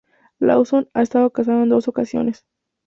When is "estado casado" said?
1.03-1.61